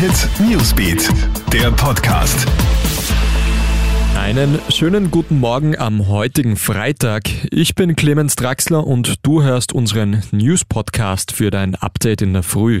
[0.00, 1.10] Hit Newsbeat,
[1.52, 2.46] der Podcast.
[4.16, 7.24] Einen schönen guten Morgen am heutigen Freitag.
[7.50, 12.42] Ich bin Clemens Draxler und du hörst unseren News Podcast für dein Update in der
[12.42, 12.80] Früh.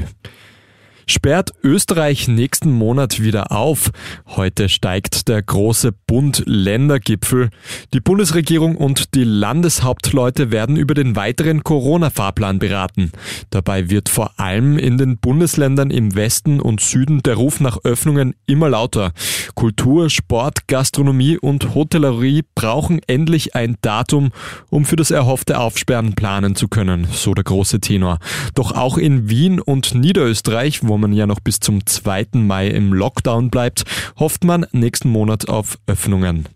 [1.10, 3.90] Sperrt Österreich nächsten Monat wieder auf?
[4.28, 7.50] Heute steigt der große Bund-Länder-Gipfel.
[7.92, 13.10] Die Bundesregierung und die Landeshauptleute werden über den weiteren Corona-Fahrplan beraten.
[13.50, 18.36] Dabei wird vor allem in den Bundesländern im Westen und Süden der Ruf nach Öffnungen
[18.46, 19.12] immer lauter.
[19.54, 24.30] Kultur, Sport, Gastronomie und Hotellerie brauchen endlich ein Datum,
[24.70, 28.18] um für das erhoffte Aufsperren planen zu können, so der große Tenor.
[28.54, 32.28] Doch auch in Wien und Niederösterreich, wo man ja noch bis zum 2.
[32.34, 33.84] Mai im Lockdown bleibt,
[34.18, 36.46] hofft man nächsten Monat auf Öffnungen.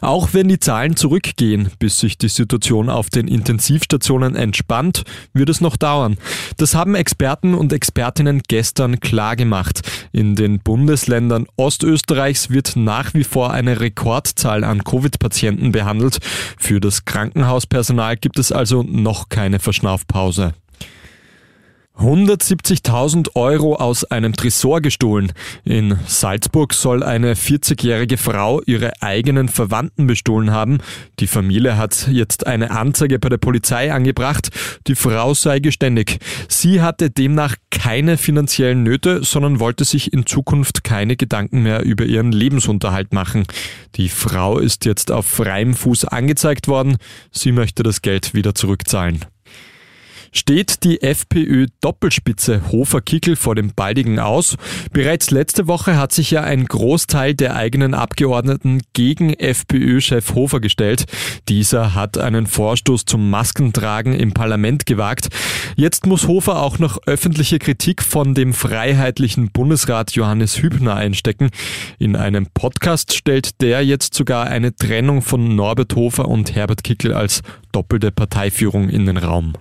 [0.00, 5.60] Auch wenn die Zahlen zurückgehen, bis sich die Situation auf den Intensivstationen entspannt, wird es
[5.60, 6.16] noch dauern.
[6.56, 9.82] Das haben Experten und Expertinnen gestern klar gemacht.
[10.12, 16.18] In den Bundesländern Ostösterreichs wird nach wie vor eine Rekordzahl an Covid-Patienten behandelt.
[16.58, 20.54] Für das Krankenhauspersonal gibt es also noch keine Verschnaufpause.
[22.00, 25.32] 170.000 Euro aus einem Tresor gestohlen.
[25.64, 30.78] In Salzburg soll eine 40-jährige Frau ihre eigenen Verwandten bestohlen haben.
[31.18, 34.48] Die Familie hat jetzt eine Anzeige bei der Polizei angebracht.
[34.86, 36.20] Die Frau sei geständig.
[36.48, 42.04] Sie hatte demnach keine finanziellen Nöte, sondern wollte sich in Zukunft keine Gedanken mehr über
[42.04, 43.44] ihren Lebensunterhalt machen.
[43.96, 46.96] Die Frau ist jetzt auf freiem Fuß angezeigt worden.
[47.30, 49.26] Sie möchte das Geld wieder zurückzahlen.
[50.32, 54.56] Steht die FPÖ-Doppelspitze Hofer-Kickel vor dem baldigen Aus?
[54.92, 61.06] Bereits letzte Woche hat sich ja ein Großteil der eigenen Abgeordneten gegen FPÖ-Chef Hofer gestellt.
[61.48, 65.30] Dieser hat einen Vorstoß zum Maskentragen im Parlament gewagt.
[65.74, 71.50] Jetzt muss Hofer auch noch öffentliche Kritik von dem freiheitlichen Bundesrat Johannes Hübner einstecken.
[71.98, 77.14] In einem Podcast stellt der jetzt sogar eine Trennung von Norbert Hofer und Herbert Kickel
[77.14, 77.42] als
[77.72, 79.54] doppelte Parteiführung in den Raum.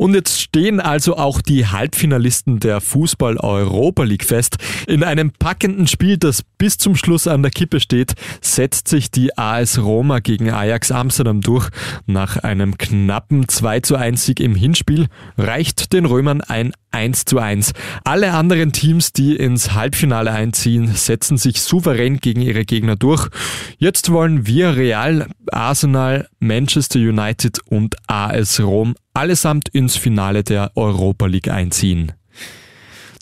[0.00, 4.56] Und jetzt stehen also auch die Halbfinalisten der Fußball Europa League fest.
[4.86, 9.36] In einem packenden Spiel, das bis zum Schluss an der Kippe steht, setzt sich die
[9.36, 11.68] AS Roma gegen Ajax Amsterdam durch.
[12.06, 17.38] Nach einem knappen 2 zu 1 Sieg im Hinspiel reicht den Römern ein 1 zu
[17.38, 17.72] 1.
[18.02, 23.28] Alle anderen Teams, die ins Halbfinale einziehen, setzen sich souverän gegen ihre Gegner durch.
[23.76, 31.26] Jetzt wollen wir Real, Arsenal, Manchester United und AS Rom allesamt ins Finale der Europa
[31.26, 32.12] League einziehen.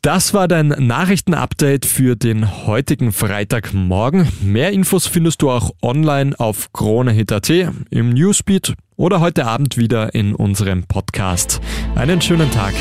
[0.01, 4.29] Das war dein Nachrichtenupdate für den heutigen Freitagmorgen.
[4.41, 7.51] Mehr Infos findest du auch online auf kronehit.at,
[7.91, 11.61] im Newsbeat oder heute Abend wieder in unserem Podcast.
[11.97, 12.75] Einen schönen Tag.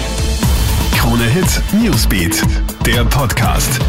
[0.96, 2.44] Krone Hit Newsbeat,
[2.86, 3.80] der Podcast.